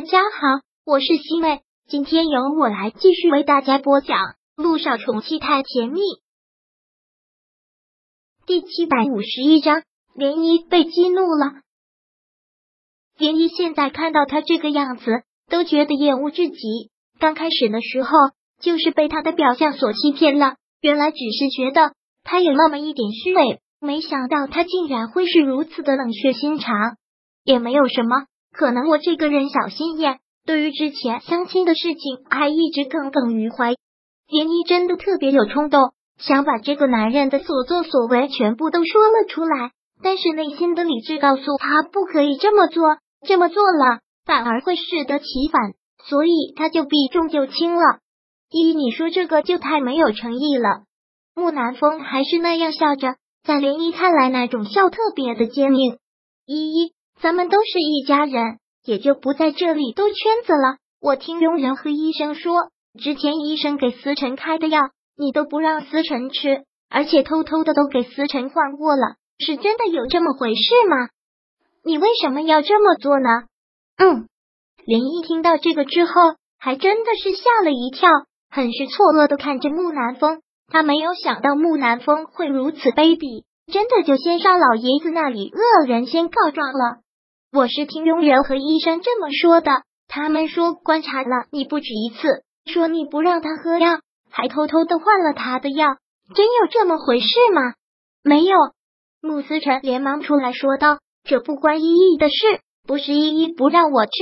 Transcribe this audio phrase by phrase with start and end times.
[0.00, 4.16] 大家好，我是西妹，今天由我来继续为大家播讲
[4.56, 6.00] 《路上宠妻太甜蜜》
[8.46, 9.82] 第七百五十一章。
[10.16, 11.60] 涟漪被激怒了，
[13.18, 15.04] 涟漪现在看到他这个样子，
[15.50, 16.56] 都觉得厌恶至极。
[17.18, 18.10] 刚开始的时候，
[18.58, 21.92] 就是被他的表象所欺骗了，原来只是觉得
[22.24, 26.96] 他有那么一点虚伪，没想到他竟然会是如此的冷血心肠。
[27.44, 28.29] 也没有什么。
[28.52, 33.72] 可能我这个人小心眼，对于之前相亲的事情还一直耿耿于怀。
[33.72, 45.72] 涟漪真的特别有冲动，想把这个男人的所作所为全部都说了出来，但是内心的理智告诉他不可以这么做，这么做了反而会适得其反，
[46.04, 47.98] 所以他就避重就轻了。
[48.50, 50.82] 依依，你说这个就太没有诚意了。
[51.34, 53.14] 木南风还是那样笑着，
[53.44, 55.98] 在涟漪看来，那种笑特别的坚硬。
[56.46, 56.92] 依依。
[57.22, 60.16] 咱们都是一家人，也就不在这里兜圈
[60.46, 60.78] 子了。
[61.00, 64.80] 我听佣人和医生说，之前医生给思辰开的药，
[65.18, 71.08] 你都不让思辰吃，而且偷偷的都给思辰换过了，是真的有这么回事吗？
[71.84, 73.28] 你为什么要这么做呢？
[73.98, 74.26] 嗯，
[74.86, 76.12] 连一听到这个之后，
[76.58, 78.08] 还真的是吓了一跳，
[78.50, 80.40] 很是错愕的看着木南风。
[80.68, 87.00] 他没有想到木南风会如此卑鄙，真的就先上老爷子那里恶人先告状了。
[87.52, 89.72] 我是听佣人和医生这么说的，
[90.06, 93.98] 他们说观察了你不止一次，说你不让他喝药，
[94.30, 95.88] 还偷偷的换了他的药，
[96.32, 97.74] 真有这么回事吗？
[98.22, 98.56] 没有。
[99.20, 104.12] 穆思辰连忙出来说道：“这不关依依的事，不是依依不让我吃，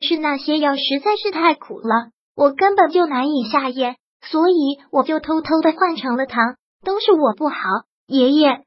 [0.00, 7.56] 是那些药实在是太苦了，我根本就难以下咽，所以我就偷偷的换成了糖，都是我不好。
[8.06, 8.62] 爷爷，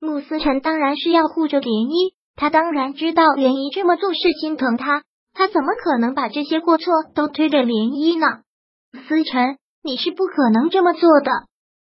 [0.00, 8.42] 穆思辰当然是要护着莲漪。”他当然知道涟漪这么做是心疼他，他怎么可能把这些过错都推给涟漪呢？
[9.06, 11.30] 思辰，你是不可能这么做的。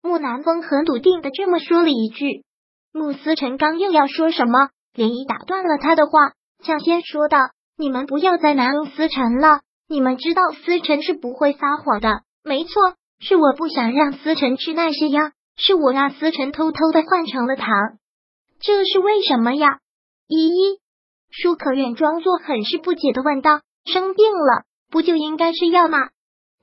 [0.03, 2.45] 木南风很笃定的这么说了一句。
[2.93, 6.33] 穆思辰刚又要说什么，涟漪打断了他的话，
[6.65, 7.39] 抢先说道
[7.77, 12.23] ：“你们不要再难为思辰了，你们知道思辰是不会撒谎的。
[12.43, 12.73] 没错，
[13.21, 15.21] 是我不想让思辰吃那些药，
[15.57, 17.69] 是我让思辰偷偷的换成了糖，
[18.61, 19.79] 这是为什么呀？”
[20.33, 20.79] 依依，
[21.33, 25.99] 舒可远装作很是不解的问道：“生病了，不就应该吃药吗？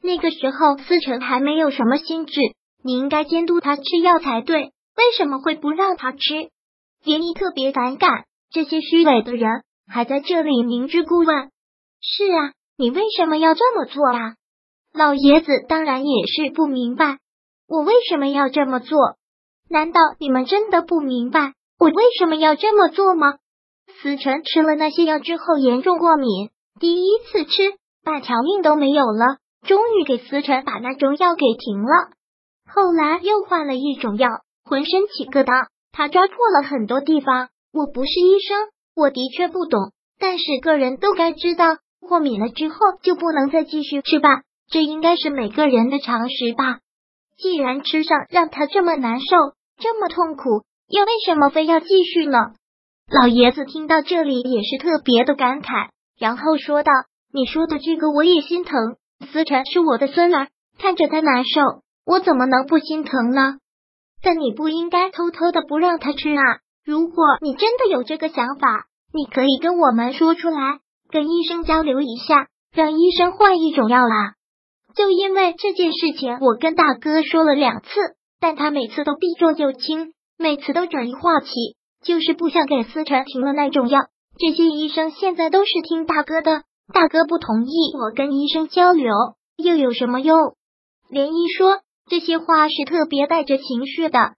[0.02, 2.40] 那个时候思成还没有什么心智，
[2.82, 6.20] 你应该监督他吃药才对，为什么会不让他吃？”
[7.04, 11.52] 连依特别反感这些虚伪的人还在这里明知故问。
[12.00, 14.36] 是啊，你为什么要这么做啊？
[14.94, 17.20] 老爷子当然也是不明白，
[17.68, 18.98] 我为什么要这么做？
[19.70, 23.36] 难道你们真的不明白我为什么要这么做吗？
[24.02, 26.50] 思辰吃了那些药之后严重过敏，
[26.80, 32.12] 第一次吃半条命都没有了，终于给思辰把那种药给停了。
[32.70, 34.30] 后来又换了一种药，
[34.64, 37.50] 浑身起疙瘩，他抓破了很多地方。
[37.74, 41.66] 我不是医生，我的确不懂，但是个人都该知道，
[42.00, 46.80] 过敏了之后就不能再继续吃吧，这应该是每个人的常识吧。
[47.38, 49.26] 既然吃上让他这么难受，
[49.80, 52.38] 这么痛苦，又为什么非要继续呢？
[53.10, 56.92] 老爷子听到这里也是特别的感慨，然后说道
[57.32, 58.98] ：“你说的这个我也心疼，
[59.32, 61.62] 思辰是我的孙儿，看着他难受，
[62.06, 63.60] 我怎么能不心疼呢？
[64.22, 66.60] 但你不应该偷偷的不让他吃啊！
[66.84, 70.80] 如果你真的有这个想法，你可以跟我们说出来，
[71.10, 74.34] 跟医生交流一下，让医生换一种药啦。
[74.96, 77.88] 就因为这件事情，我跟大哥说了两次，
[78.42, 81.77] 但他每次都避重就轻，每次都转移话题。”
[82.08, 84.00] 就是不想给思辰停了那种药，
[84.40, 86.64] 这些医生现在都是听大哥的，
[86.94, 87.70] 大哥不同意
[88.02, 89.14] 我跟医生交流，
[89.58, 90.56] 又有什么用？
[91.10, 94.36] 连依说这些话是特别带着情绪的，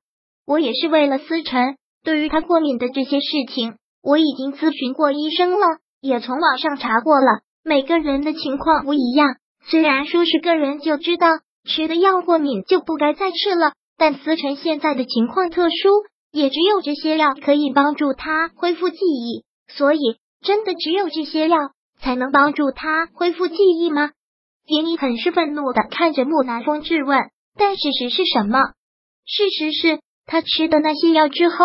[0.48, 9.36] 我也是为了思辰，对于他过敏的这些事情，我已经咨询过医生了，也从网上查过了，每个人的情况不一样，
[9.70, 11.28] 虽然说是个人就知道
[11.66, 15.90] 吃的药过敏就不该再吃了，但思辰现在的情况特殊。
[16.32, 20.00] 也只有这些药可以帮助他恢复记忆，所以
[20.42, 21.58] 真的只有这些药
[22.00, 24.12] 才能帮助他恢复记忆吗？
[24.68, 27.18] 杰尼很是愤怒的看着木南风质问，
[27.58, 28.60] 但事实是什么？
[29.26, 31.56] 事实是他吃的那些药之后，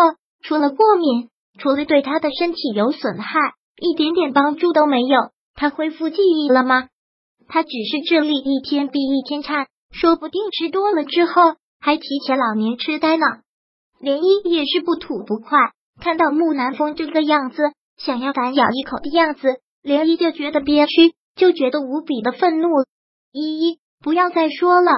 [0.41, 1.29] 除了过敏，
[1.59, 3.39] 除了对他的身体有损害，
[3.79, 5.19] 一点点帮助都没有。
[5.53, 6.89] 他恢复记忆了吗？
[7.47, 11.33] 他只是智力一天比一天差，说不定吃多了之后
[11.79, 13.25] 还提前老年痴呆呢。
[14.01, 15.57] 涟漪也是不吐不快，
[15.99, 21.13] 看到木南风这个样子，想要反咬一口的样子，涟漪就觉得憋屈。
[21.35, 22.69] 就觉得无比的愤怒。
[23.33, 24.89] 依依，不要再说了。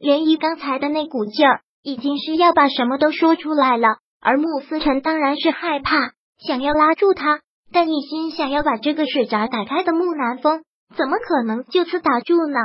[0.00, 3.98] 涟漪刚才的那股劲儿，已经是要把什么都说出来了。
[4.18, 10.62] 而穆思辰当然是害怕，想要拉住他，但一心想要把这个水闸打开的木南风，
[10.96, 12.58] 怎么可能就此打住呢？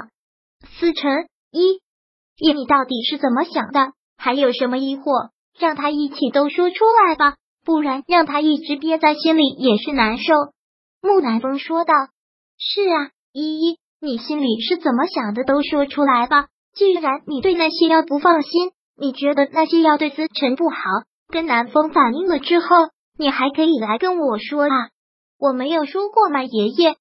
[0.80, 1.82] 思辰，依
[2.38, 3.92] 依，你到底是怎么想的？
[4.18, 5.32] 还有什么疑惑？
[5.58, 10.34] 让他一起都说出来吧，不然让他一直憋在心里也是难受。
[11.02, 11.94] 木南风说道
[12.58, 15.44] ：“是啊，依依，你心里是怎么想的？
[15.44, 16.48] 都说出来吧。
[16.74, 20.76] 既然你对那些药不放心，你觉得那些药对思辰不好，
[21.28, 22.68] 跟南风反映了之后，
[23.18, 24.90] 你还可以来跟我说啊。
[25.40, 26.44] 我没有说过吗？
[26.44, 26.96] 爷爷，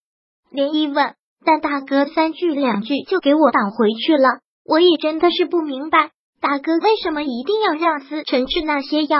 [0.50, 1.14] 连一问，
[1.44, 4.40] 但大哥三句两句就给我挡回去了。
[4.64, 6.10] 我也真的是不明白，
[6.40, 9.18] 大哥为什么一定要让思晨吃那些药，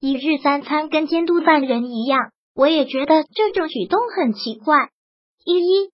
[0.00, 2.30] 一日三餐跟监督犯人一样。
[2.56, 4.88] 我也觉得这种举动很奇怪。
[5.44, 5.90] 依依，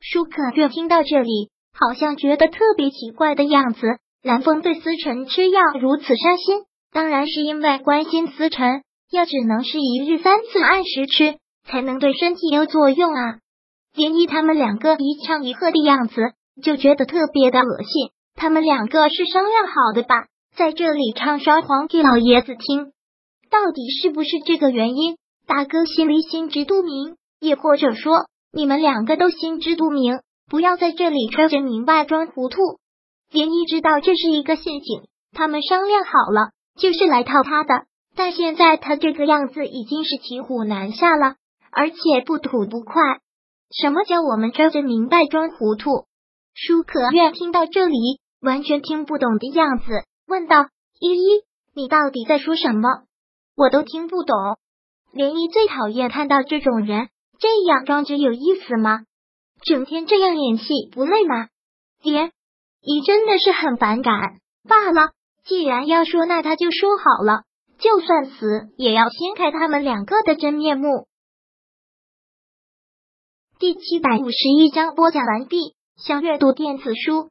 [0.00, 1.50] 舒可月听到这里。
[1.76, 3.80] 好像觉得特别奇怪的样子。
[4.22, 6.62] 南风对思辰吃药如此上心，
[6.92, 8.82] 当然是因为关心思辰。
[9.10, 13.38] 药只能是一日三次按时吃，才能对身体有作用啊。
[13.94, 16.14] 连漪他们两个一唱一和的样子，
[16.62, 18.13] 就觉得特别的恶心。
[18.34, 20.26] 他们两个是商量好的吧？
[20.56, 22.92] 在这里唱双簧给老爷子听，
[23.50, 25.16] 到底是不是这个原因？
[25.46, 30.20] 大哥心里心知肚明，也或者说你们两个都心知肚明。
[30.46, 32.60] 不要在这里揣着明白装糊涂。
[33.32, 35.02] 连漪知道这是一个陷阱，
[35.32, 37.86] 他们商量好了，就是来套他的。
[38.14, 41.36] 但现在他这个样子已经是骑虎难下了，
[41.72, 43.02] 而且不吐不快。
[43.70, 46.04] 什么叫我们揣着明白装糊涂？
[46.52, 49.84] 舒可愿听到这里，完全听不懂的样子，
[50.26, 50.68] 问道
[51.00, 51.42] ：“依依，
[51.74, 52.88] 你到底在说什么？
[53.56, 54.36] 我都听不懂。”
[55.12, 57.08] 连依最讨厌看到这种人
[57.38, 59.04] 这样装着有意思吗？
[59.62, 61.48] 整天这样演戏不累吗？
[62.02, 62.32] 爹，
[62.82, 64.12] 你真的是很反感。
[64.68, 65.12] 罢了，
[65.44, 67.44] 既然要说，那他就说好了，
[67.78, 71.06] 就算死也要掀开他们两个的真面目。
[73.58, 75.74] 第七百五十一章播讲完毕。
[75.96, 77.30] 想阅读电子书，